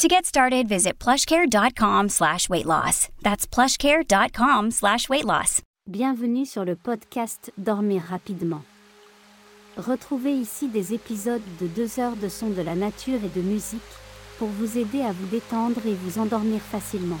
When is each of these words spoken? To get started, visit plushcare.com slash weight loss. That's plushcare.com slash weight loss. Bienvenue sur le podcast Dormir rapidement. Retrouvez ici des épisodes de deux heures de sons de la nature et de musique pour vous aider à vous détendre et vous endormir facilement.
To 0.00 0.08
get 0.08 0.24
started, 0.24 0.66
visit 0.66 0.98
plushcare.com 0.98 2.08
slash 2.08 2.48
weight 2.48 2.64
loss. 2.64 3.10
That's 3.20 3.46
plushcare.com 3.46 4.70
slash 4.70 5.10
weight 5.10 5.26
loss. 5.26 5.60
Bienvenue 5.86 6.46
sur 6.46 6.64
le 6.64 6.74
podcast 6.74 7.52
Dormir 7.58 8.04
rapidement. 8.08 8.62
Retrouvez 9.76 10.32
ici 10.32 10.68
des 10.68 10.94
épisodes 10.94 11.42
de 11.60 11.66
deux 11.66 12.00
heures 12.00 12.16
de 12.16 12.30
sons 12.30 12.48
de 12.48 12.62
la 12.62 12.76
nature 12.76 13.18
et 13.22 13.38
de 13.38 13.42
musique 13.42 13.82
pour 14.38 14.48
vous 14.48 14.78
aider 14.78 15.02
à 15.02 15.12
vous 15.12 15.26
détendre 15.26 15.84
et 15.84 15.92
vous 15.92 16.18
endormir 16.18 16.62
facilement. 16.62 17.20